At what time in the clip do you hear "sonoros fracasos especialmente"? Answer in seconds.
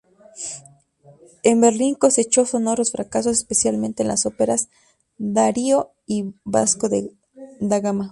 2.47-4.01